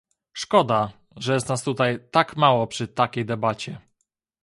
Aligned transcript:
Szkoda, 0.33 0.91
że 1.15 1.33
jest 1.33 1.49
nas 1.49 1.63
tutaj 1.63 1.99
tak 2.11 2.35
mało 2.37 2.67
przy 2.67 2.87
takiej 2.87 3.25
debacie 3.25 3.81